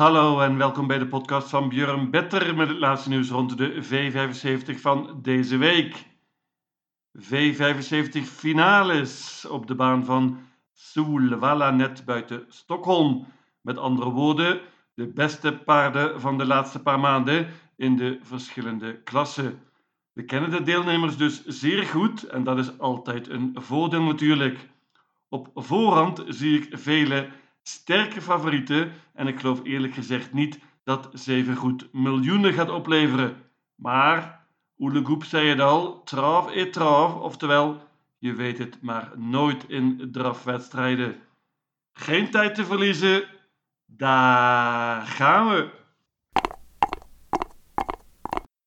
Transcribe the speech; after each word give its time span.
Hallo 0.00 0.40
en 0.40 0.56
welkom 0.56 0.86
bij 0.86 0.98
de 0.98 1.06
podcast 1.06 1.48
van 1.48 1.68
Björn 1.68 2.10
Better 2.10 2.56
met 2.56 2.68
het 2.68 2.78
laatste 2.78 3.08
nieuws 3.08 3.30
rond 3.30 3.58
de 3.58 3.84
V75 3.84 4.80
van 4.80 5.18
deze 5.22 5.56
week. 5.56 6.04
V75 7.18 8.22
finales 8.22 9.46
op 9.50 9.66
de 9.66 9.74
baan 9.74 10.04
van 10.04 10.38
Solvalla 10.72 11.70
net 11.70 12.04
buiten 12.04 12.44
Stockholm. 12.48 13.26
Met 13.60 13.78
andere 13.78 14.10
woorden, 14.10 14.60
de 14.94 15.06
beste 15.06 15.58
paarden 15.58 16.20
van 16.20 16.38
de 16.38 16.46
laatste 16.46 16.82
paar 16.82 17.00
maanden 17.00 17.46
in 17.76 17.96
de 17.96 18.18
verschillende 18.22 19.02
klassen. 19.02 19.62
We 20.12 20.24
kennen 20.24 20.50
de 20.50 20.62
deelnemers 20.62 21.16
dus 21.16 21.44
zeer 21.44 21.82
goed 21.82 22.22
en 22.22 22.44
dat 22.44 22.58
is 22.58 22.78
altijd 22.78 23.28
een 23.28 23.52
voordeel 23.54 24.02
natuurlijk. 24.02 24.68
Op 25.28 25.50
voorhand 25.54 26.22
zie 26.26 26.60
ik 26.60 26.78
vele 26.78 27.28
sterke 27.62 28.20
favorieten 28.20 28.92
en 29.14 29.26
ik 29.26 29.40
geloof 29.40 29.60
eerlijk 29.64 29.94
gezegd 29.94 30.32
niet 30.32 30.58
dat 30.84 31.08
zeven 31.12 31.56
goed 31.56 31.88
miljoenen 31.92 32.52
gaat 32.52 32.70
opleveren. 32.70 33.42
Maar, 33.74 34.46
Oele 34.78 35.04
Goep 35.04 35.24
zei 35.24 35.48
het 35.48 35.60
al, 35.60 36.02
traf 36.02 36.50
et 36.50 36.72
traf, 36.72 37.14
oftewel, 37.14 37.88
je 38.18 38.34
weet 38.34 38.58
het 38.58 38.82
maar 38.82 39.12
nooit 39.16 39.64
in 39.68 40.08
drafwedstrijden. 40.12 41.20
Geen 41.92 42.30
tijd 42.30 42.54
te 42.54 42.64
verliezen, 42.64 43.24
daar 43.86 45.06
gaan 45.06 45.48
we. 45.48 45.78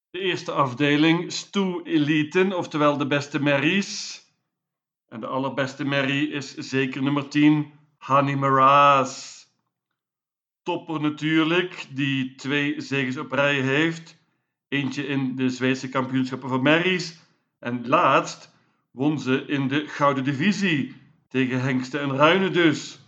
De 0.09 0.19
eerste 0.19 0.51
afdeling, 0.51 1.31
Stoe 1.31 1.83
Eliten, 1.83 2.57
oftewel 2.57 2.97
de 2.97 3.07
beste 3.07 3.41
merries. 3.41 4.21
En 5.07 5.19
de 5.19 5.27
allerbeste 5.27 5.85
merrie 5.85 6.29
is 6.29 6.55
zeker 6.55 7.03
nummer 7.03 7.27
10, 7.29 7.71
Honey 8.05 8.35
Maraz. 8.35 9.45
Topper 10.63 11.01
natuurlijk, 11.01 11.85
die 11.89 12.35
twee 12.35 12.81
zegens 12.81 13.17
op 13.17 13.31
rij 13.31 13.61
heeft. 13.61 14.17
Eentje 14.67 15.07
in 15.07 15.35
de 15.35 15.49
Zweedse 15.49 15.89
kampioenschappen 15.89 16.49
van 16.49 16.61
merries. 16.61 17.19
En 17.59 17.87
laatst 17.87 18.55
won 18.91 19.19
ze 19.19 19.45
in 19.45 19.67
de 19.67 19.87
Gouden 19.87 20.23
Divisie. 20.23 20.95
Tegen 21.27 21.61
Hengsten 21.61 22.01
en 22.01 22.15
Ruinen 22.15 22.53
dus. 22.53 22.99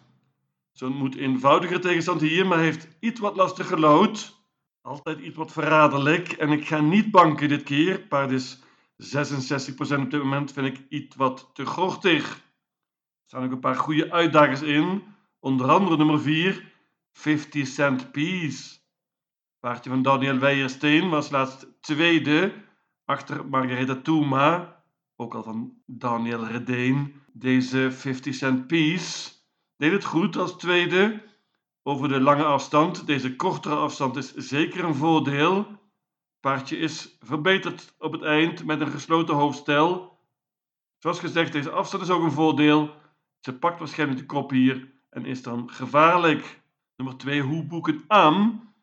Ze 0.71 0.85
ontmoet 0.85 1.15
eenvoudiger 1.15 1.81
tegenstand 1.81 2.21
hier, 2.21 2.47
maar 2.47 2.59
heeft 2.59 2.87
iets 2.99 3.19
wat 3.19 3.35
lastig 3.35 3.67
gelood. 3.67 4.39
Altijd 4.81 5.19
iets 5.19 5.35
wat 5.35 5.51
verraderlijk. 5.51 6.31
En 6.31 6.49
ik 6.49 6.67
ga 6.67 6.79
niet 6.79 7.11
banken 7.11 7.49
dit 7.49 7.63
keer. 7.63 7.99
Paard 7.99 8.31
is 8.31 8.59
66% 8.59 8.63
op 9.77 10.11
dit 10.11 10.23
moment, 10.23 10.51
vind 10.51 10.67
ik 10.67 10.85
iets 10.89 11.15
wat 11.15 11.49
te 11.53 11.65
gortig. 11.65 12.43
Staan 13.25 13.43
ook 13.43 13.51
een 13.51 13.59
paar 13.59 13.75
goede 13.75 14.11
uitdagers 14.11 14.61
in. 14.61 15.03
Onder 15.39 15.69
andere 15.69 15.97
nummer 15.97 16.19
4, 16.19 16.73
50 17.11 17.67
Cent 17.67 18.11
Piece. 18.11 18.77
Paardje 19.59 19.89
van 19.89 20.01
Daniel 20.01 20.37
Weijersteen 20.37 21.09
was 21.09 21.29
laatst 21.29 21.67
tweede 21.81 22.53
achter 23.05 23.47
Margareta 23.47 23.95
Touma. 23.95 24.83
Ook 25.15 25.35
al 25.35 25.43
van 25.43 25.73
Daniel 25.85 26.45
Redeen. 26.45 27.21
Deze 27.33 27.91
50 27.91 28.35
Cent 28.35 28.67
Piece 28.67 29.31
deed 29.77 29.91
het 29.91 30.05
goed 30.05 30.37
als 30.37 30.57
tweede 30.57 31.23
over 31.83 32.07
de 32.07 32.19
lange 32.19 32.43
afstand. 32.43 33.07
Deze 33.07 33.35
kortere 33.35 33.75
afstand 33.75 34.15
is 34.15 34.33
zeker 34.33 34.83
een 34.83 34.95
voordeel. 34.95 35.67
Paardje 36.39 36.77
is 36.77 37.17
verbeterd 37.19 37.95
op 37.97 38.11
het 38.11 38.21
eind 38.21 38.65
met 38.65 38.81
een 38.81 38.91
gesloten 38.91 39.35
hoofdstel. 39.35 40.19
Zoals 40.97 41.19
gezegd, 41.19 41.51
deze 41.51 41.71
afstand 41.71 42.03
is 42.03 42.09
ook 42.09 42.23
een 42.23 42.31
voordeel. 42.31 43.03
Ze 43.45 43.57
pakt 43.57 43.79
waarschijnlijk 43.79 44.19
de 44.19 44.25
kop 44.25 44.49
hier 44.49 44.91
en 45.09 45.25
is 45.25 45.43
dan 45.43 45.69
gevaarlijk. 45.69 46.61
Nummer 46.95 47.17
2, 47.17 47.41
Hoe 47.41 47.63
boeken 47.63 48.03
aan. 48.07 48.73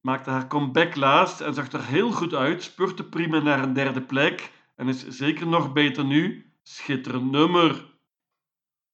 Maakte 0.00 0.30
haar 0.30 0.46
comeback 0.46 0.96
laatst 0.96 1.40
en 1.40 1.54
zag 1.54 1.72
er 1.72 1.84
heel 1.84 2.12
goed 2.12 2.34
uit. 2.34 2.62
Spurte 2.62 3.08
prima 3.08 3.38
naar 3.38 3.62
een 3.62 3.72
derde 3.72 4.02
plek 4.02 4.52
en 4.76 4.88
is 4.88 5.06
zeker 5.06 5.46
nog 5.46 5.72
beter 5.72 6.04
nu. 6.04 6.52
Schitterend 6.62 7.30
nummer. 7.30 7.98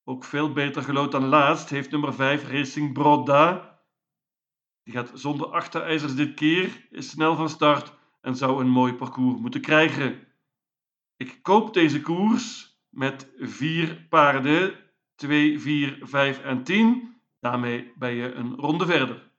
Ook 0.05 0.25
veel 0.25 0.53
beter 0.53 0.83
gelood 0.83 1.13
dan 1.13 1.27
laatst 1.27 1.71
heeft 1.71 1.91
nummer 1.91 2.15
5 2.15 2.49
Racing 2.49 2.93
Broda. 2.93 3.79
Die 4.83 4.95
gaat 4.95 5.11
zonder 5.15 5.47
achterijzers 5.47 6.15
dit 6.15 6.35
keer, 6.35 6.87
is 6.91 7.11
snel 7.11 7.37
van 7.37 7.49
start 7.49 7.95
en 8.21 8.37
zou 8.37 8.61
een 8.61 8.71
mooi 8.71 8.95
parcours 8.95 9.41
moeten 9.41 9.61
krijgen. 9.61 10.27
Ik 11.17 11.43
koop 11.43 11.75
deze 11.75 12.01
koers 12.01 12.74
met 12.95 13.29
vier 13.39 14.07
paarden, 14.09 14.75
2, 15.15 15.61
4, 15.61 15.99
5 16.03 16.43
en 16.43 16.65
10. 16.65 17.17
Daarmee 17.41 17.93
ben 17.99 18.15
je 18.15 18.33
een 18.33 18.55
ronde 18.55 18.87
verder. 18.87 19.31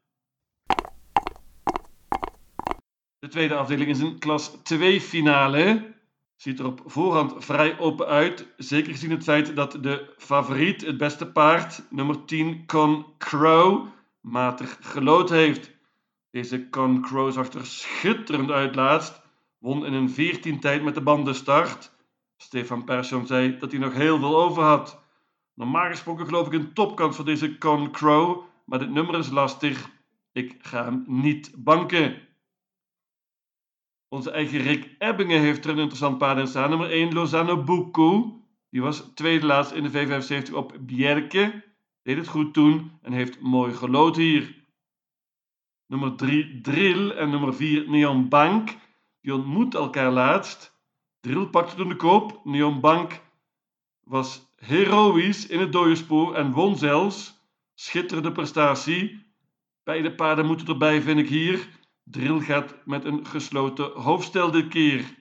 De 3.20 3.28
tweede 3.28 3.56
afdeling 3.56 3.90
is 3.90 4.00
een 4.00 4.20
klas 4.20 4.58
2 4.64 5.02
finale. 5.02 5.94
Ziet 6.36 6.60
er 6.60 6.66
op 6.66 6.82
voorhand 6.86 7.46
vrij 7.46 7.80
open 7.80 8.08
uit. 8.08 8.48
Zeker 8.58 8.92
gezien 8.92 9.12
het 9.12 9.24
feit 9.24 9.56
dat 9.56 9.72
de 9.82 10.14
favoriet, 10.18 10.86
het 10.86 10.98
beste 10.98 11.32
paard, 11.32 11.84
nummer 11.90 12.26
10, 12.26 12.66
Con 12.66 13.06
Crow, 13.18 13.88
matig 14.22 14.78
gelood 14.82 15.30
heeft. 15.30 15.72
Deze 16.32 16.70
Con 16.70 17.02
Crow 17.02 17.32
zag 17.32 17.54
er 17.54 17.66
schitterend 17.66 18.52
uit 18.52 18.76
laatst. 18.76 19.22
Won 19.58 19.86
in 19.86 19.94
een 19.94 20.10
14 20.10 20.60
tijd 20.60 20.84
met 20.84 20.96
de 20.96 21.02
bandenstart. 21.02 21.94
Stefan 22.45 22.83
Persson 22.83 23.28
zei 23.28 23.57
dat 23.57 23.72
hij 23.72 23.79
nog 23.79 23.94
heel 23.94 24.19
veel 24.19 24.44
over 24.44 24.63
had. 24.63 25.03
Normaal 25.53 25.89
gesproken 25.89 26.25
geloof 26.25 26.47
ik 26.47 26.53
een 26.53 26.73
topkans 26.73 27.16
voor 27.16 27.25
deze 27.25 27.57
Con 27.57 27.91
Crow, 27.91 28.44
maar 28.66 28.79
dit 28.79 28.89
nummer 28.89 29.17
is 29.17 29.29
lastig. 29.29 29.89
Ik 30.31 30.56
ga 30.59 30.83
hem 30.83 31.03
niet 31.07 31.51
banken. 31.57 32.22
Onze 34.07 34.31
eigen 34.31 34.59
Rick 34.59 34.95
Ebbingen 34.97 35.39
heeft 35.39 35.66
er 35.66 35.72
een 35.72 35.78
interessant 35.78 36.17
paard 36.17 36.38
in 36.38 36.47
staan. 36.47 36.69
Nummer 36.69 36.89
1, 36.89 37.13
Lozano 37.13 37.63
Buku. 37.63 38.33
Die 38.69 38.81
was 38.81 39.12
tweede 39.16 39.45
laatst 39.45 39.72
in 39.72 39.83
de 39.83 39.91
V75 39.91 40.53
op 40.53 40.77
Bjerke. 40.79 41.63
Deed 42.01 42.17
het 42.17 42.27
goed 42.27 42.53
toen 42.53 42.91
en 43.01 43.12
heeft 43.12 43.39
mooi 43.39 43.73
gelood 43.73 44.16
hier. 44.16 44.66
Nummer 45.88 46.16
3, 46.16 46.62
Drill. 46.62 47.09
En 47.09 47.29
nummer 47.29 47.56
4, 47.56 47.89
Neon 47.89 48.29
Bank. 48.29 48.75
Die 49.22 49.33
ontmoet 49.33 49.75
elkaar 49.75 50.12
laatst. 50.12 50.75
Drill 51.25 51.47
pakte 51.47 51.75
toen 51.75 51.90
de 51.90 51.96
koop. 51.96 52.41
Neon 52.44 52.80
Bank 52.80 53.22
was 54.03 54.53
heroïs 54.56 55.47
in 55.47 55.59
het 55.59 55.72
dode 55.72 55.96
spoor 55.96 56.36
en 56.36 56.52
won 56.52 56.78
zelfs. 56.78 57.34
Schitterende 57.74 58.31
prestatie. 58.31 59.25
Beide 59.84 60.16
paarden 60.16 60.46
moeten 60.46 60.68
erbij, 60.68 61.02
vind 61.02 61.19
ik 61.19 61.30
hier. 61.30 61.69
Drill 62.03 62.40
gaat 62.40 62.86
met 62.86 63.06
een 63.06 63.25
gesloten 63.25 63.91
hoofdstel 63.91 64.52
dit 64.52 64.68
keer. 64.68 65.16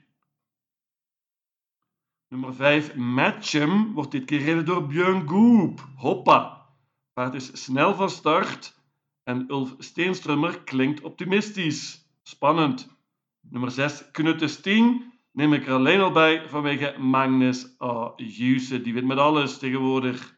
Nummer 2.29 2.55
5, 2.55 2.95
Matchem, 2.95 3.93
wordt 3.93 4.11
dit 4.11 4.25
keer 4.25 4.41
gereden 4.41 4.65
door 4.65 4.87
Björn 4.87 5.29
Goop. 5.29 5.89
Hoppa! 5.97 6.67
Paard 7.13 7.35
is 7.35 7.65
snel 7.65 7.95
van 7.95 8.11
start 8.11 8.79
en 9.23 9.51
Ulf 9.51 9.75
Steenstrummer 9.79 10.61
klinkt 10.63 11.01
optimistisch. 11.01 12.09
Spannend. 12.23 12.97
Nummer 13.41 13.71
6, 13.71 14.11
Knutte 14.11 14.49
Sting, 14.49 15.13
neem 15.35 15.53
ik 15.53 15.67
er 15.67 15.73
alleen 15.73 16.01
al 16.01 16.13
bij 16.13 16.49
vanwege 16.49 16.95
Magnus 16.99 17.81
A. 17.83 18.13
Juse. 18.17 18.81
Die 18.81 18.95
wint 18.95 19.07
met 19.07 19.19
alles 19.19 19.59
tegenwoordig. 19.59 20.37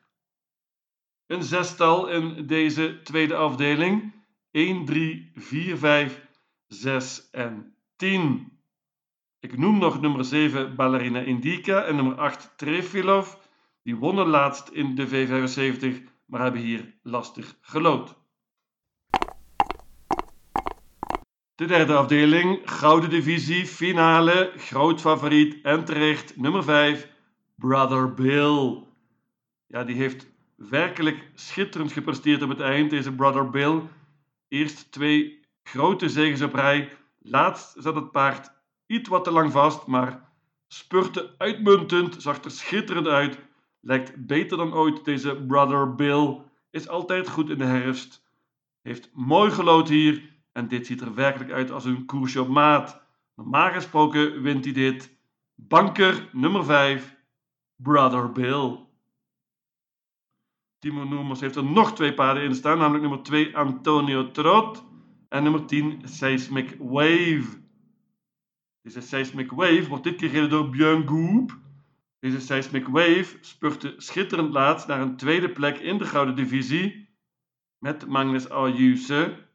Een 1.27 1.43
zestal 1.43 2.09
in 2.09 2.47
deze 2.47 3.03
tweede 3.03 3.37
afdeling. 3.37 4.12
1, 4.51 4.84
3, 4.84 5.31
4, 5.34 5.77
5, 5.77 6.27
6 6.67 7.31
en 7.31 7.75
10. 7.97 8.53
Ik 9.41 9.59
noem 9.59 9.79
nog 9.79 10.01
nummer 10.01 10.25
7 10.25 10.77
Ballerina 10.77 11.21
Indica 11.21 11.83
en 11.83 11.97
nummer 11.97 12.15
8 12.19 12.53
Trefilov. 12.57 13.34
Die 13.83 13.97
wonnen 13.97 14.27
laatst 14.27 14.69
in 14.69 14.95
de 14.95 15.09
V75, 15.09 16.03
maar 16.27 16.41
hebben 16.41 16.61
hier 16.61 16.95
lastig 17.03 17.57
gelood. 17.61 18.26
De 21.56 21.66
derde 21.66 21.94
afdeling, 21.94 22.60
Gouden 22.64 23.10
Divisie, 23.10 23.66
finale, 23.66 24.53
groot 24.56 25.00
favoriet 25.00 25.62
en 25.62 25.84
terecht, 25.84 26.36
nummer 26.36 26.64
5, 26.64 27.08
Brother 27.54 28.14
Bill. 28.14 28.82
Ja, 29.66 29.84
die 29.84 29.97
heeft 29.97 30.26
werkelijk 30.56 31.30
schitterend 31.34 31.92
gepresteerd 31.92 32.42
op 32.42 32.48
het 32.48 32.60
eind, 32.60 32.91
deze 32.91 33.12
Brother 33.12 33.50
Bill. 33.50 33.82
Eerst 34.48 34.92
twee 34.92 35.41
grote 35.62 36.08
zegens 36.08 36.42
op 36.42 36.54
rij. 36.54 36.92
Laatst 37.18 37.74
zat 37.78 37.94
het 37.94 38.10
paard 38.10 38.50
iets 38.86 39.08
wat 39.08 39.24
te 39.24 39.30
lang 39.30 39.53
vast, 39.53 39.86
maar 39.86 40.28
spurte 40.68 41.34
uitmuntend, 41.38 42.22
zag 42.22 42.44
er 42.44 42.50
schitterend 42.50 43.06
uit. 43.06 43.38
Lijkt 43.80 44.26
beter 44.26 44.56
dan 44.56 44.74
ooit 44.74 45.04
deze 45.04 45.36
Brother 45.47 45.94
Bill. 45.94 46.41
Is 46.70 46.88
altijd 46.88 47.28
goed 47.28 47.50
in 47.50 47.58
de 47.58 47.64
herfst. 47.64 48.22
Heeft 48.82 49.10
mooi 49.12 49.50
gelood 49.50 49.88
hier. 49.88 50.34
En 50.56 50.68
dit 50.68 50.86
ziet 50.86 51.00
er 51.00 51.14
werkelijk 51.14 51.50
uit 51.50 51.70
als 51.70 51.84
een 51.84 52.04
koersje 52.04 52.41
op 52.41 52.48
maat. 52.48 53.03
Normaal 53.34 53.72
gesproken 53.72 54.42
wint 54.42 54.64
hij 54.64 54.72
dit. 54.72 55.18
Banker 55.54 56.28
nummer 56.32 56.64
5, 56.64 57.16
Brother 57.76 58.32
Bill. 58.32 58.78
Timo 60.78 61.04
Noemers 61.04 61.41
heeft 61.41 61.56
er 61.56 61.64
nog 61.64 61.94
twee 61.94 62.14
paarden 62.14 62.42
in 62.42 62.54
staan, 62.54 62.78
namelijk 62.78 63.03
nummer 63.03 63.22
2 63.22 63.56
Antonio 63.56 64.30
Trot 64.30 64.84
en 65.28 65.42
nummer 65.42 65.66
10 65.66 66.00
Seismic 66.04 66.76
Wave. 66.78 67.62
Deze 68.82 69.00
Seismic 69.00 69.50
Wave 69.50 69.88
wordt 69.88 70.04
dit 70.04 70.16
keer 70.16 70.28
gereden 70.28 70.50
door 70.50 70.70
Björn 70.70 71.08
Goop. 71.08 71.58
Deze 72.18 72.41
Seismic 72.41 72.86
Wave 72.86 73.36
spurte 73.41 73.94
schitterend 73.97 74.53
laat 74.53 74.86
naar 74.86 75.00
een 75.00 75.16
tweede 75.16 75.50
plek 75.50 75.78
in 75.78 75.98
de 75.98 76.04
Gouden 76.04 76.36
Divisie 76.36 77.08
met 77.78 78.06
Magnus 78.06 78.48
Ayuse. 78.48 79.46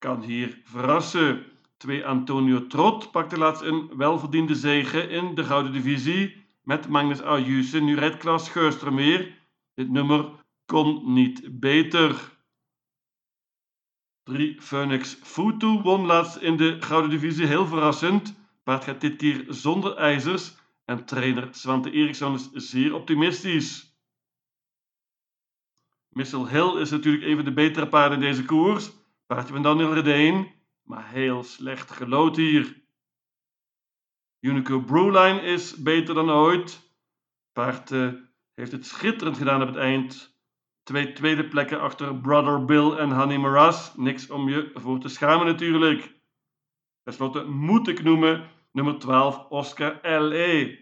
Kan 0.00 0.22
hier 0.22 0.60
verrassen. 0.64 1.44
2 1.76 2.06
Antonio 2.06 2.66
Trot 2.66 3.10
pakte 3.10 3.38
laatst 3.38 3.62
een 3.62 3.96
welverdiende 3.96 4.54
zege 4.54 5.00
in 5.00 5.34
de 5.34 5.44
Gouden 5.44 5.72
Divisie 5.72 6.46
met 6.62 6.88
Magnus 6.88 7.22
Ayuse. 7.22 7.80
Nu 7.80 7.96
rijdt 7.96 8.16
Klaas 8.16 8.50
Geurström 8.50 8.94
weer. 8.94 9.38
Dit 9.74 9.90
nummer 9.90 10.30
kon 10.64 11.12
niet 11.12 11.60
beter. 11.60 12.38
3 14.22 14.60
Phoenix 14.60 15.18
Futu 15.22 15.66
won 15.66 16.06
laatst 16.06 16.36
in 16.36 16.56
de 16.56 16.76
Gouden 16.82 17.10
Divisie. 17.10 17.46
Heel 17.46 17.66
verrassend. 17.66 18.34
Paard 18.62 18.84
gaat 18.84 19.00
dit 19.00 19.16
keer 19.16 19.44
zonder 19.48 19.96
ijzers 19.96 20.54
en 20.84 21.04
trainer 21.04 21.48
Svante 21.50 21.90
Eriksson 21.90 22.34
is 22.34 22.48
zeer 22.52 22.94
optimistisch. 22.94 23.98
Missile 26.08 26.48
Hill 26.48 26.80
is 26.80 26.90
natuurlijk 26.90 27.24
een 27.24 27.36
van 27.36 27.44
de 27.44 27.52
betere 27.52 27.88
paarden 27.88 28.18
in 28.18 28.24
deze 28.24 28.44
koers. 28.44 28.90
Paardje 29.30 29.52
van 29.52 29.62
Daniel 29.62 29.94
Redeen, 29.94 30.52
maar 30.82 31.08
heel 31.08 31.42
slecht 31.42 31.90
gelood 31.90 32.36
hier. 32.36 32.82
Unico 34.40 34.80
Brewline 34.80 35.40
is 35.40 35.76
beter 35.76 36.14
dan 36.14 36.30
ooit. 36.30 36.94
Paard 37.52 37.90
uh, 37.90 38.12
heeft 38.54 38.72
het 38.72 38.86
schitterend 38.86 39.36
gedaan 39.36 39.62
op 39.62 39.68
het 39.68 39.76
eind. 39.76 40.38
Twee 40.82 41.12
tweede 41.12 41.48
plekken 41.48 41.80
achter 41.80 42.20
Brother 42.20 42.64
Bill 42.64 42.90
en 42.92 43.10
Honey 43.10 43.38
Maras. 43.38 43.96
Niks 43.96 44.30
om 44.30 44.48
je 44.48 44.70
voor 44.74 45.00
te 45.00 45.08
schamen 45.08 45.46
natuurlijk. 45.46 46.20
Ten 47.02 47.12
slotte 47.12 47.44
moet 47.44 47.88
ik 47.88 48.02
noemen 48.02 48.50
nummer 48.72 48.98
12 48.98 49.46
Oscar 49.48 50.20
L.E. 50.20 50.78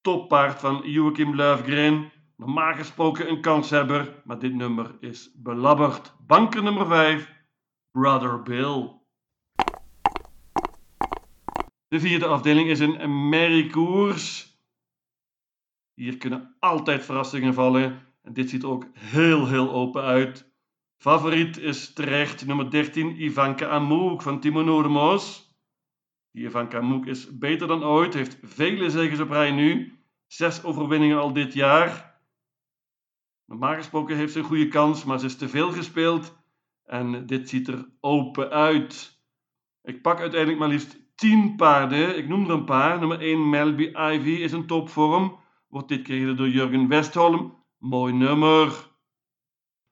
Toppaard 0.00 0.60
van 0.60 0.82
Joachim 0.84 1.34
Löfgren. 1.34 2.12
Normaal 2.40 2.74
gesproken 2.74 3.28
een 3.28 3.40
kanshebber, 3.40 4.22
maar 4.24 4.38
dit 4.38 4.54
nummer 4.54 4.96
is 5.00 5.30
belabberd. 5.34 6.14
Banker 6.26 6.62
nummer 6.62 6.86
5, 6.86 7.32
Brother 7.90 8.42
Bill. 8.42 9.00
De 11.88 12.00
vierde 12.00 12.26
afdeling 12.26 12.68
is 12.68 12.80
een 12.80 13.28
merriekoers. 13.28 14.58
Hier 15.94 16.16
kunnen 16.16 16.56
altijd 16.58 17.04
verrassingen 17.04 17.54
vallen. 17.54 18.06
En 18.22 18.32
dit 18.32 18.50
ziet 18.50 18.64
ook 18.64 18.86
heel, 18.98 19.48
heel 19.48 19.70
open 19.72 20.02
uit. 20.02 20.52
Favoriet 20.96 21.56
is 21.58 21.92
terecht 21.92 22.46
nummer 22.46 22.70
13 22.70 23.22
Ivanka 23.22 23.68
Amouk 23.68 24.22
van 24.22 24.40
Timo 24.40 24.62
Noordemoos. 24.62 25.54
Die 26.30 26.44
Ivanka 26.44 26.78
Amouk 26.78 27.06
is 27.06 27.38
beter 27.38 27.66
dan 27.66 27.84
ooit, 27.84 28.14
heeft 28.14 28.38
vele 28.42 28.90
zegens 28.90 29.20
op 29.20 29.30
rij 29.30 29.50
nu. 29.50 29.98
Zes 30.26 30.62
overwinningen 30.62 31.18
al 31.18 31.32
dit 31.32 31.52
jaar. 31.52 32.09
Normaal 33.50 33.74
gesproken 33.74 34.16
heeft 34.16 34.32
ze 34.32 34.38
een 34.38 34.44
goede 34.44 34.68
kans, 34.68 35.04
maar 35.04 35.18
ze 35.18 35.26
is 35.26 35.36
te 35.36 35.48
veel 35.48 35.72
gespeeld. 35.72 36.36
En 36.84 37.26
dit 37.26 37.48
ziet 37.48 37.68
er 37.68 37.88
open 38.00 38.50
uit. 38.50 39.20
Ik 39.82 40.02
pak 40.02 40.20
uiteindelijk 40.20 40.60
maar 40.60 40.68
liefst 40.68 40.96
10 41.14 41.56
paarden. 41.56 42.18
Ik 42.18 42.28
noem 42.28 42.44
er 42.44 42.50
een 42.50 42.64
paar. 42.64 42.98
Nummer 42.98 43.20
1 43.20 43.50
Melby 43.50 43.82
Ivy 43.82 44.30
is 44.30 44.52
een 44.52 44.66
topvorm. 44.66 45.38
Wordt 45.68 45.88
dit 45.88 46.02
keer 46.02 46.36
door 46.36 46.48
Jurgen 46.48 46.88
Westholm. 46.88 47.64
Mooi 47.78 48.12
nummer. 48.12 48.90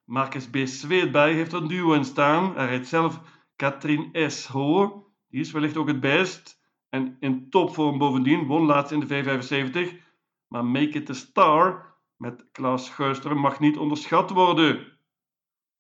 Marcus 0.04 0.48
B. 0.50 0.56
Zweetbij 0.64 1.32
heeft 1.32 1.52
een 1.52 1.68
duo 1.68 1.92
in 1.92 2.04
staan. 2.04 2.54
Hij 2.54 2.66
rijdt 2.66 2.86
zelf 2.86 3.20
Katrien 3.56 4.30
S. 4.30 4.46
Hoor. 4.46 5.04
Die 5.28 5.40
is 5.40 5.50
wellicht 5.50 5.76
ook 5.76 5.88
het 5.88 6.00
best. 6.00 6.60
En 6.88 7.16
in 7.20 7.50
topvorm 7.50 7.98
bovendien. 7.98 8.46
Won 8.46 8.64
laatst 8.64 8.92
in 8.92 9.00
de 9.00 9.06
V75. 9.06 10.06
Maar 10.48 10.64
Make 10.64 10.98
It 10.98 11.10
a 11.10 11.14
Star 11.14 11.87
met 12.18 12.44
Klaas 12.52 12.90
Geurster 12.90 13.36
mag 13.36 13.60
niet 13.60 13.76
onderschat 13.76 14.30
worden. 14.30 14.98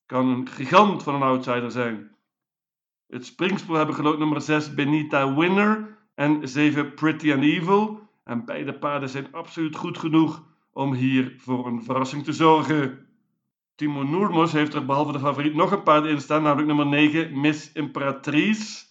Kan 0.06 0.28
een 0.28 0.48
gigant 0.48 1.02
van 1.02 1.14
een 1.14 1.22
outsider 1.22 1.70
zijn. 1.70 2.16
Het 3.06 3.26
springspoor 3.26 3.76
hebben 3.76 3.94
geloot 3.94 4.18
nummer 4.18 4.40
6 4.40 4.74
Benita 4.74 5.34
Winner 5.34 5.98
en 6.14 6.48
7 6.48 6.94
Pretty 6.94 7.32
and 7.32 7.42
Evil. 7.42 8.08
En 8.24 8.44
beide 8.44 8.78
paarden 8.78 9.08
zijn 9.08 9.32
absoluut 9.32 9.76
goed 9.76 9.98
genoeg 9.98 10.44
om 10.72 10.94
hier 10.94 11.34
voor 11.38 11.66
een 11.66 11.82
verrassing 11.82 12.24
te 12.24 12.32
zorgen. 12.32 13.06
Timo 13.74 14.02
Noermos 14.02 14.52
heeft 14.52 14.74
er 14.74 14.84
behalve 14.84 15.12
de 15.12 15.18
favoriet 15.18 15.54
nog 15.54 15.72
een 15.72 15.82
paard 15.82 16.04
in 16.04 16.20
staan, 16.20 16.42
namelijk 16.42 16.66
nummer 16.66 16.86
9 16.86 17.40
Miss 17.40 17.72
Imperatrice. 17.72 18.86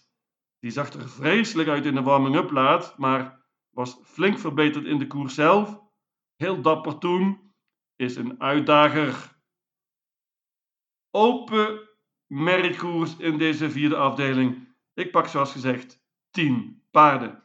Die 0.60 0.70
zag 0.70 0.92
er 0.92 1.08
vreselijk 1.08 1.68
uit 1.68 1.84
in 1.84 1.94
de 1.94 2.02
warming-up 2.02 2.50
laat, 2.50 2.94
maar 2.98 3.44
was 3.70 3.98
flink 4.04 4.38
verbeterd 4.38 4.84
in 4.84 4.98
de 4.98 5.06
koers 5.06 5.34
zelf. 5.34 5.87
Heel 6.38 6.60
dapper 6.62 6.98
toen, 6.98 7.52
is 7.96 8.16
een 8.16 8.40
uitdager. 8.40 9.36
Open 11.10 11.88
merkkoers 12.26 13.16
in 13.16 13.38
deze 13.38 13.70
vierde 13.70 13.96
afdeling. 13.96 14.68
Ik 14.94 15.10
pak 15.10 15.26
zoals 15.26 15.52
gezegd 15.52 16.04
10 16.30 16.82
paarden. 16.90 17.42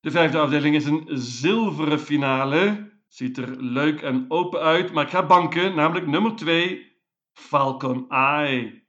De 0.00 0.10
vijfde 0.10 0.38
afdeling 0.38 0.74
is 0.74 0.84
een 0.84 1.06
zilveren 1.08 2.00
finale. 2.00 2.92
Ziet 3.08 3.38
er 3.38 3.62
leuk 3.62 4.02
en 4.02 4.24
open 4.28 4.60
uit, 4.60 4.92
maar 4.92 5.04
ik 5.04 5.10
ga 5.10 5.26
banken, 5.26 5.74
namelijk 5.74 6.06
nummer 6.06 6.36
2, 6.36 6.96
Falcon 7.32 8.10
Eye. 8.10 8.88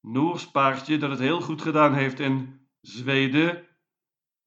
Noors 0.00 0.50
paardje 0.50 0.96
dat 0.96 1.10
het 1.10 1.18
heel 1.18 1.40
goed 1.40 1.62
gedaan 1.62 1.94
heeft 1.94 2.20
in 2.20 2.66
Zweden. 2.80 3.68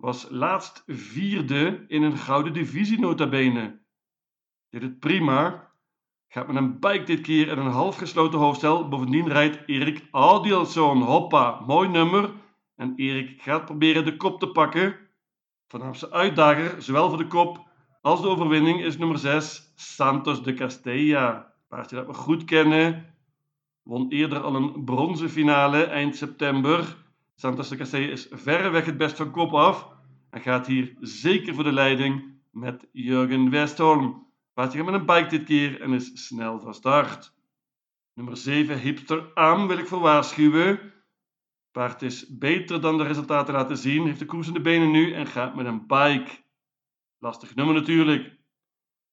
Was 0.03 0.27
laatst 0.29 0.83
vierde 0.87 1.85
in 1.87 2.03
een 2.03 2.17
gouden 2.17 2.53
divisie 2.53 2.99
nota 2.99 3.27
bene. 3.27 3.79
Deed 4.69 4.81
het 4.81 4.99
prima. 4.99 5.71
Gaat 6.27 6.47
met 6.47 6.55
een 6.55 6.79
bike 6.79 7.03
dit 7.03 7.21
keer 7.21 7.47
in 7.47 7.57
een 7.57 7.71
half 7.71 7.97
gesloten 7.97 8.39
hoofdstel. 8.39 8.87
Bovendien 8.87 9.27
rijdt 9.27 9.59
Erik 9.65 10.07
Audielson. 10.11 11.01
Hoppa, 11.01 11.59
mooi 11.67 11.89
nummer. 11.89 12.31
En 12.75 12.93
Erik 12.95 13.41
gaat 13.41 13.65
proberen 13.65 14.05
de 14.05 14.17
kop 14.17 14.39
te 14.39 14.47
pakken. 14.47 14.95
Vanavond 15.67 16.11
uitdager, 16.11 16.81
zowel 16.81 17.09
voor 17.09 17.17
de 17.17 17.27
kop 17.27 17.67
als 18.01 18.21
de 18.21 18.27
overwinning, 18.27 18.83
is 18.83 18.97
nummer 18.97 19.17
6 19.17 19.73
Santos 19.75 20.43
de 20.43 20.53
Castella. 20.53 21.53
Paardje 21.67 21.95
dat 21.95 22.05
we 22.05 22.13
goed 22.13 22.43
kennen. 22.43 23.15
Won 23.83 24.09
eerder 24.09 24.39
al 24.39 24.55
een 24.55 24.83
bronzen 24.83 25.29
finale 25.29 25.83
eind 25.83 26.15
september. 26.15 26.97
Santos 27.35 27.69
de 27.69 27.75
Castella 27.75 28.11
is 28.11 28.27
verreweg 28.31 28.85
het 28.85 28.97
best 28.97 29.17
van 29.17 29.31
kop 29.31 29.53
af. 29.53 29.91
En 30.33 30.41
gaat 30.41 30.67
hier 30.67 30.95
zeker 30.99 31.53
voor 31.53 31.63
de 31.63 31.71
leiding 31.71 32.41
met 32.51 32.87
Jurgen 32.91 33.49
Westholm. 33.49 34.27
Paardje 34.53 34.77
gaat 34.77 34.85
met 34.85 34.99
een 34.99 35.05
bike 35.05 35.27
dit 35.27 35.43
keer 35.43 35.81
en 35.81 35.93
is 35.93 36.25
snel 36.27 36.59
van 36.59 36.73
start. 36.73 37.33
Nummer 38.13 38.37
7 38.37 38.79
Hipster 38.79 39.33
Am 39.33 39.67
wil 39.67 39.77
ik 39.77 39.87
voor 39.87 39.99
waarschuwen. 39.99 40.93
Paard 41.71 42.01
is 42.01 42.37
beter 42.37 42.81
dan 42.81 42.97
de 42.97 43.03
resultaten 43.03 43.53
laten 43.53 43.77
zien, 43.77 44.05
heeft 44.05 44.19
de 44.19 44.25
koers 44.25 44.47
in 44.47 44.53
de 44.53 44.61
benen 44.61 44.91
nu 44.91 45.13
en 45.13 45.27
gaat 45.27 45.55
met 45.55 45.65
een 45.65 45.87
bike. 45.87 46.31
Lastig 47.17 47.55
nummer 47.55 47.75
natuurlijk. 47.75 48.37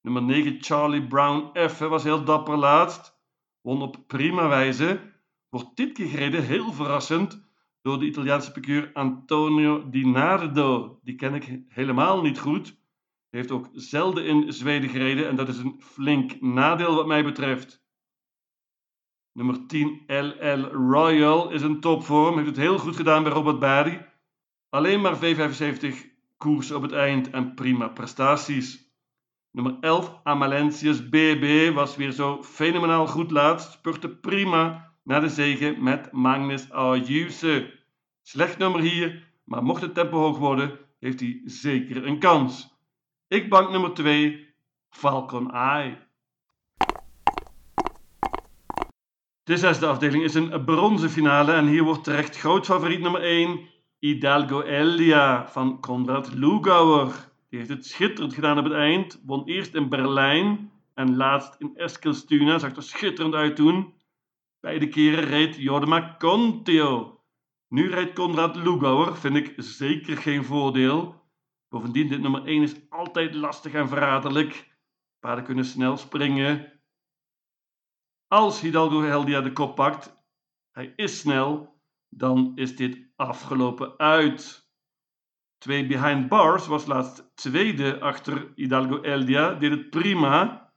Nummer 0.01 0.23
9 0.23 0.57
Charlie 0.61 1.07
Brown 1.07 1.69
F 1.69 1.79
was 1.79 2.03
heel 2.03 2.25
dapper 2.25 2.57
laatst. 2.57 3.19
Won 3.61 3.83
op 3.83 4.05
prima 4.07 4.49
wijze. 4.49 5.01
Wordt 5.49 5.77
dit 5.77 5.93
keer 5.93 6.09
gereden, 6.09 6.45
heel 6.45 6.73
verrassend, 6.73 7.50
door 7.83 7.99
de 7.99 8.07
Italiaanse 8.07 8.53
piqueur 8.53 8.91
Antonio 8.93 9.89
Di 9.89 10.07
Nardo. 10.07 10.99
Die 11.03 11.15
ken 11.15 11.35
ik 11.35 11.63
helemaal 11.69 12.23
niet 12.23 12.39
goed. 12.39 12.79
Heeft 13.31 13.51
ook 13.51 13.69
zelden 13.73 14.27
in 14.27 14.53
Zweden 14.53 14.91
gereden 14.91 15.29
en 15.29 15.37
dat 15.37 15.49
is 15.49 15.59
een 15.59 15.77
flink 15.79 16.41
nadeel 16.41 16.95
wat 16.95 17.07
mij 17.07 17.25
betreft. 17.25 17.85
Nummer 19.33 19.67
10 19.67 20.03
LL 20.07 20.65
Royal 20.73 21.51
is 21.51 21.63
een 21.63 21.81
topvorm. 21.81 22.35
Heeft 22.35 22.47
het 22.47 22.57
heel 22.57 22.79
goed 22.79 22.97
gedaan 22.97 23.23
bij 23.23 23.33
Robert 23.33 23.59
Barry. 23.59 24.07
Alleen 24.69 25.01
maar 25.01 25.17
V75 25.17 25.95
koers 26.37 26.71
op 26.71 26.83
het 26.83 26.93
eind 26.93 27.31
en 27.31 27.55
prima 27.55 27.89
prestaties. 27.89 28.89
Nummer 29.51 29.77
11 29.81 30.21
Amalentius 30.23 31.09
BB 31.09 31.75
was 31.75 31.97
weer 31.97 32.13
zo 32.13 32.43
fenomenaal 32.43 33.07
goed 33.07 33.31
laatst. 33.31 33.73
Spurte 33.73 34.09
prima 34.09 34.90
naar 35.11 35.21
de 35.21 35.29
zege 35.29 35.77
met 35.79 36.13
Magnus 36.13 36.71
Ayuse. 36.71 37.73
Slecht 38.23 38.59
nummer 38.59 38.81
hier, 38.81 39.33
maar 39.45 39.63
mocht 39.63 39.83
het 39.83 39.95
tempo 39.95 40.19
hoog 40.19 40.39
worden, 40.39 40.79
heeft 41.01 41.21
hij 41.21 41.41
zeker 41.45 42.07
een 42.07 42.19
kans. 42.19 42.79
Ik 43.29 43.49
bank 43.49 43.71
nummer 43.71 43.95
2 43.95 44.55
Falcon 44.91 45.53
Eye. 45.53 45.99
De 49.45 49.57
zesde 49.57 49.87
afdeling 49.87 50.25
is 50.25 50.35
een 50.35 50.65
bronzen 50.65 51.11
finale 51.11 51.53
en 51.53 51.67
hier 51.67 51.83
wordt 51.83 52.05
terecht 52.05 52.39
groot 52.39 52.67
favoriet 52.67 53.01
nummer 53.01 53.23
1 53.23 53.61
Hidalgo 53.99 54.63
Elia 54.63 55.49
van 55.49 55.81
Konrad 55.81 56.33
Lugauer. 56.35 57.31
Die 57.49 57.59
heeft 57.59 57.71
het 57.71 57.87
schitterend 57.87 58.35
gedaan 58.35 58.59
op 58.59 58.65
het 58.65 58.73
eind. 58.73 59.21
Won 59.27 59.45
eerst 59.45 59.75
in 59.75 59.89
Berlijn 59.89 60.71
en 60.95 61.17
laatst 61.17 61.57
in 61.59 61.73
Eskilstuna. 61.77 62.59
Zag 62.59 62.77
er 62.77 62.83
schitterend 62.83 63.35
uit 63.35 63.57
toen. 63.57 63.99
Beide 64.61 64.89
keren 64.89 65.25
reed 65.25 65.57
Jodema 65.57 66.17
Conteo. 66.19 67.25
Nu 67.69 67.91
rijdt 67.91 68.13
Konrad 68.13 68.57
Lugauer. 68.57 69.17
Vind 69.17 69.37
ik 69.37 69.55
zeker 69.57 70.17
geen 70.17 70.45
voordeel. 70.45 71.21
Bovendien, 71.69 72.09
dit 72.09 72.21
nummer 72.21 72.45
1 72.45 72.63
is 72.63 72.75
altijd 72.89 73.35
lastig 73.35 73.73
en 73.73 73.89
verraderlijk. 73.89 74.79
Paarden 75.19 75.45
kunnen 75.45 75.65
snel 75.65 75.97
springen. 75.97 76.81
Als 78.27 78.61
Hidalgo 78.61 79.03
Heldia 79.03 79.41
de 79.41 79.53
kop 79.53 79.75
pakt, 79.75 80.17
hij 80.73 80.93
is 80.97 81.19
snel, 81.19 81.81
dan 82.09 82.53
is 82.55 82.77
dit 82.77 82.99
afgelopen 83.17 83.99
uit. 83.99 84.69
Twee 85.59 85.87
behind 85.87 86.29
bars 86.29 86.67
was 86.67 86.87
laatst 86.87 87.31
tweede 87.35 88.01
achter 88.01 88.53
Hidalgo 88.55 89.01
Eldia, 89.01 89.55
deed 89.55 89.71
het 89.71 89.91
prima. 89.91 90.73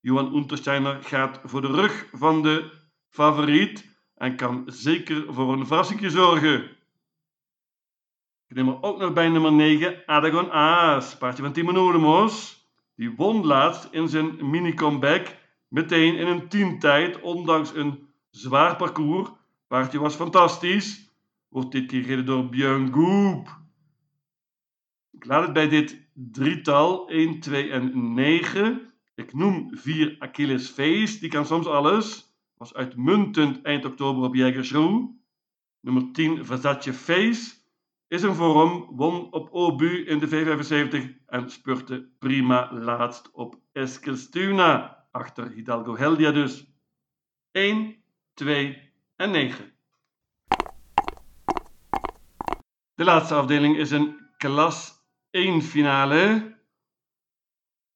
Johan 0.00 0.34
Untersteiner 0.34 1.02
gaat 1.02 1.40
voor 1.44 1.60
de 1.60 1.72
rug 1.72 2.08
van 2.12 2.42
de 2.42 2.81
favoriet 3.12 3.90
en 4.14 4.36
kan 4.36 4.62
zeker 4.66 5.34
voor 5.34 5.52
een 5.52 5.66
verrassing 5.66 6.10
zorgen. 6.10 6.62
Ik 8.48 8.56
neem 8.56 8.68
er 8.68 8.82
ook 8.82 8.98
nog 8.98 9.12
bij 9.12 9.28
nummer 9.28 9.52
9, 9.52 10.02
Adagon 10.06 10.50
Aas, 10.50 11.16
paardje 11.16 11.42
van 11.42 11.52
Timo 11.52 11.72
Nodemos. 11.72 12.66
Die 12.94 13.14
won 13.16 13.46
laatst 13.46 13.88
in 13.90 14.08
zijn 14.08 14.50
mini-comeback 14.50 15.36
meteen 15.68 16.16
in 16.16 16.26
een 16.26 16.48
tientijd, 16.48 17.20
ondanks 17.20 17.74
een 17.74 18.08
zwaar 18.30 18.76
parcours. 18.76 19.30
Paardje 19.66 19.98
was 19.98 20.14
fantastisch. 20.14 21.10
Wordt 21.48 21.72
dit 21.72 21.86
keer 21.86 22.02
gereden 22.02 22.26
door 22.26 22.48
Björn. 22.48 23.46
Ik 25.10 25.24
laat 25.24 25.42
het 25.42 25.52
bij 25.52 25.68
dit 25.68 26.08
drietal 26.12 27.08
1, 27.08 27.40
2 27.40 27.70
en 27.70 28.14
9. 28.14 28.92
Ik 29.14 29.34
noem 29.34 29.76
4 29.76 30.16
Achilles 30.18 30.68
Face, 30.68 31.18
die 31.18 31.28
kan 31.28 31.46
soms 31.46 31.66
alles. 31.66 32.31
Was 32.62 32.74
uitmuntend 32.74 33.62
eind 33.62 33.84
oktober 33.84 34.22
op 34.22 34.34
Jägersroe. 34.34 35.10
Nummer 35.80 36.12
10 36.12 36.44
Versace 36.46 36.92
Face 36.92 37.54
is 38.08 38.22
een 38.22 38.34
vorm, 38.34 38.96
won 38.96 39.32
op 39.32 39.48
Obu 39.52 40.04
in 40.06 40.18
de 40.18 40.28
V75 40.28 41.26
en 41.26 41.50
spurte 41.50 42.08
prima 42.18 42.72
laatst 42.72 43.30
op 43.32 43.60
Eskilstuna, 43.72 45.04
achter 45.10 45.50
Hidalgo 45.50 45.96
Heldia 45.96 46.30
dus. 46.30 46.66
1, 47.50 47.96
2 48.34 48.92
en 49.16 49.30
9. 49.30 49.72
De 52.94 53.04
laatste 53.04 53.34
afdeling 53.34 53.76
is 53.76 53.90
een 53.90 54.20
klas 54.36 54.92
1 55.30 55.62
finale. 55.62 56.56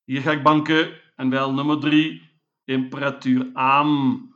Hier 0.05 0.21
ga 0.21 0.31
ik 0.31 0.43
banken 0.43 1.01
en 1.17 1.31
wel 1.31 1.53
nummer 1.53 1.81
3, 1.81 2.31
Imperatuur 2.65 3.51
Am. 3.53 4.35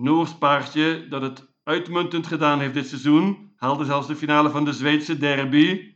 Noors 0.00 0.38
paardje 0.38 1.06
dat 1.08 1.22
het 1.22 1.54
uitmuntend 1.62 2.26
gedaan 2.26 2.60
heeft 2.60 2.74
dit 2.74 2.88
seizoen, 2.88 3.52
haalde 3.56 3.84
zelfs 3.84 4.06
de 4.06 4.16
finale 4.16 4.50
van 4.50 4.64
de 4.64 4.72
Zweedse 4.72 5.18
derby. 5.18 5.94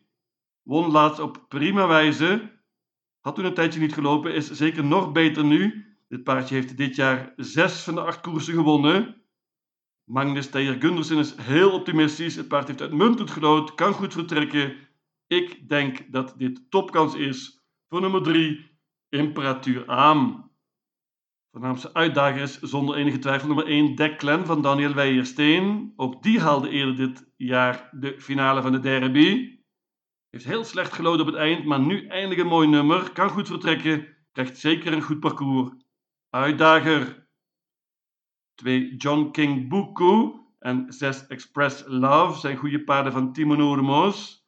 Won 0.63 0.91
laatst 0.91 1.21
op 1.21 1.45
prima 1.49 1.87
wijze. 1.87 2.61
Had 3.21 3.35
toen 3.35 3.45
een 3.45 3.55
tijdje 3.55 3.81
niet 3.81 3.95
gelopen, 3.95 4.35
is 4.35 4.51
zeker 4.51 4.85
nog 4.85 5.13
beter 5.13 5.45
nu. 5.45 5.87
Dit 6.09 6.23
paardje 6.23 6.55
heeft 6.55 6.77
dit 6.77 6.97
jaar 6.97 7.33
zes 7.37 7.83
van 7.83 7.95
de 7.95 8.01
acht 8.01 8.21
koersen 8.21 8.55
gewonnen. 8.55 9.23
Magnus 10.05 10.51
Teijer 10.51 10.81
Gundersen 10.81 11.19
is 11.19 11.35
heel 11.37 11.73
optimistisch. 11.73 12.37
Het 12.37 12.49
paard 12.49 12.67
heeft 12.67 12.81
uitmuntend 12.81 13.31
gelood, 13.31 13.75
kan 13.75 13.93
goed 13.93 14.13
vertrekken. 14.13 14.77
Ik 15.27 15.69
denk 15.69 16.13
dat 16.13 16.35
dit 16.37 16.71
topkans 16.71 17.15
is 17.15 17.65
voor 17.89 18.01
nummer 18.01 18.23
3, 18.23 18.71
Imperatuur 19.09 19.87
Aam. 19.87 20.52
Voornaamste 21.53 21.95
uitdager 21.95 22.41
is 22.41 22.61
zonder 22.61 22.97
enige 22.97 23.19
twijfel 23.19 23.47
nummer 23.47 23.67
1, 23.67 23.95
Declan 23.95 24.47
van 24.47 24.63
Daniel 24.63 24.95
Weijersteen. 24.95 25.93
Ook 25.97 26.23
die 26.23 26.41
haalde 26.41 26.69
eerder 26.69 26.97
dit 26.97 27.33
jaar 27.37 27.89
de 27.91 28.21
finale 28.21 28.63
van 28.63 28.73
de 28.73 28.81
derby. 28.81 29.61
Heeft 30.31 30.45
heel 30.45 30.65
slecht 30.65 30.93
gelood 30.93 31.21
op 31.21 31.27
het 31.27 31.35
eind, 31.35 31.65
maar 31.65 31.81
nu 31.81 32.07
eindelijk 32.07 32.41
een 32.41 32.47
mooi 32.47 32.69
nummer. 32.69 33.13
Kan 33.13 33.29
goed 33.29 33.49
vertrekken, 33.49 34.17
krijgt 34.33 34.59
zeker 34.59 34.93
een 34.93 35.03
goed 35.03 35.21
parcours. 35.21 35.71
Uitdager 36.31 37.29
2 38.55 38.97
John 38.97 39.31
King 39.31 39.69
Buku 39.69 40.33
en 40.59 40.93
6 40.93 41.27
Express 41.27 41.85
Love 41.87 42.39
zijn 42.39 42.57
goede 42.57 42.85
paarden 42.85 43.13
van 43.13 43.33
Timo 43.33 43.55
Noordemos. 43.55 44.47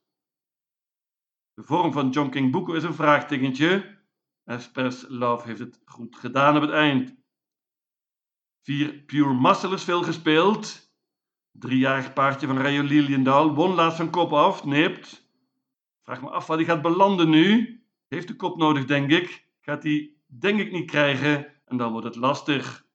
De 1.55 1.63
vorm 1.63 1.93
van 1.93 2.11
John 2.11 2.31
King 2.31 2.53
Buku 2.53 2.77
is 2.77 2.83
een 2.83 2.95
vraagtekentje. 2.95 3.94
Express 4.45 5.05
Love 5.09 5.47
heeft 5.47 5.59
het 5.59 5.81
goed 5.85 6.17
gedaan 6.17 6.57
op 6.57 6.63
het 6.63 6.71
eind. 6.71 7.15
4 8.63 8.93
Pure 8.95 9.35
Muscle 9.35 9.75
is 9.75 9.85
veel 9.85 10.03
gespeeld. 10.03 10.93
Driejarig 11.51 12.13
paardje 12.13 12.47
van 12.47 12.59
Rayo 12.59 12.83
Liliendaal 12.83 13.55
won 13.55 13.75
laatst 13.75 13.97
zijn 13.97 14.11
kop 14.11 14.33
af, 14.33 14.65
nipt. 14.65 15.29
Vraag 16.03 16.23
me 16.23 16.31
af 16.31 16.47
waar 16.47 16.57
hij 16.57 16.67
gaat 16.67 16.83
belanden 16.83 17.31
nu. 17.31 17.79
Heeft 18.09 18.29
de 18.29 18.37
kop 18.37 18.57
nodig, 18.57 18.85
denk 18.85 19.11
ik. 19.11 19.49
Gaat 19.61 19.83
hij, 19.83 20.17
denk 20.27 20.61
ik, 20.61 20.73
niet 20.73 20.91
krijgen 20.91 21.53
en 21.65 21.77
dan 21.77 21.93
wordt 21.93 22.07
het 22.07 22.17
lastig. 22.17 22.87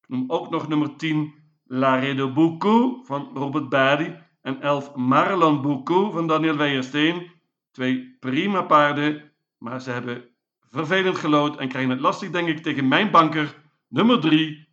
Ik 0.00 0.08
noem 0.08 0.30
ook 0.30 0.50
nog 0.50 0.68
nummer 0.68 0.96
10 0.96 1.34
Laredo 1.64 2.32
Buku 2.32 3.04
van 3.04 3.30
Robert 3.34 3.68
Badi 3.68 4.16
en 4.40 4.60
11 4.60 4.94
Marlon 4.94 5.62
Buku 5.62 6.12
van 6.12 6.26
Daniel 6.26 6.56
Weijersteen. 6.56 7.30
Twee 7.70 8.16
prima 8.20 8.62
paarden, 8.62 9.27
maar 9.58 9.80
ze 9.80 9.90
hebben 9.90 10.28
vervelend 10.60 11.16
gelood 11.16 11.58
en 11.58 11.68
krijgen 11.68 11.90
het 11.90 12.00
lastig, 12.00 12.30
denk 12.30 12.48
ik, 12.48 12.62
tegen 12.62 12.88
mijn 12.88 13.10
banker 13.10 13.54
nummer 13.88 14.20
3 14.20 14.68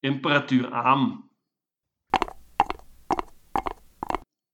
Imperatuur 0.00 0.72
aan. 0.72 1.30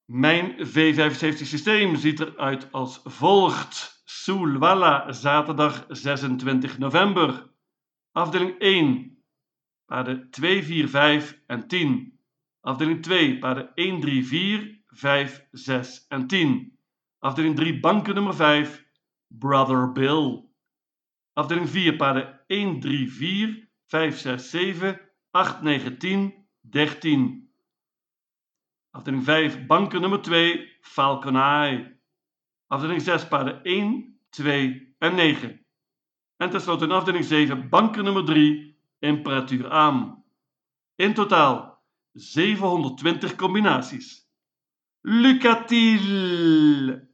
Mijn 0.04 0.56
V75 0.66 1.36
systeem 1.36 1.96
ziet 1.96 2.20
eruit 2.20 2.72
als 2.72 3.00
volgt. 3.04 4.02
Sulwala, 4.04 5.12
zaterdag 5.12 5.84
26 5.88 6.78
november. 6.78 7.50
Afdeling 8.12 8.58
1, 8.58 9.22
paarden 9.84 10.30
2, 10.30 10.62
4, 10.62 10.88
5 10.88 11.42
en 11.46 11.68
10. 11.68 12.20
Afdeling 12.60 13.02
2, 13.02 13.38
paarden 13.38 13.74
1, 13.74 14.00
3, 14.00 14.26
4, 14.26 14.82
5, 14.86 15.46
6 15.50 16.06
en 16.08 16.26
10. 16.26 16.78
Afdeling 17.18 17.56
3, 17.56 17.80
banken 17.80 18.14
nummer 18.14 18.34
5, 18.34 18.84
Brother 19.30 19.92
Bill. 19.92 20.50
Afdeling 21.32 21.68
4, 21.68 21.96
paarden 21.96 22.40
1, 22.46 22.80
3, 22.80 23.08
4, 23.08 23.68
5, 23.86 24.18
6, 24.18 24.50
7, 24.50 25.00
8, 25.30 25.62
9, 25.62 25.98
10, 25.98 26.34
13. 26.70 27.50
Afdeling 28.90 29.24
5, 29.24 29.66
banken 29.66 30.00
nummer 30.00 30.22
2, 30.22 30.68
Falcon 30.80 31.36
Eye. 31.36 31.98
Afdeling 32.66 33.00
6, 33.00 33.28
paarden 33.28 33.62
1, 33.62 34.18
2 34.30 34.94
en 34.98 35.14
9. 35.14 35.66
En 36.36 36.50
tenslotte 36.50 36.84
in 36.84 36.92
afdeling 36.92 37.24
7, 37.24 37.68
banken 37.68 38.04
nummer 38.04 38.24
3, 38.24 38.76
Imperatuur 38.98 39.70
aan. 39.70 40.24
In 40.96 41.14
totaal 41.14 41.82
720 42.12 43.34
combinaties. 43.34 44.28
Lucatil! 45.00 47.09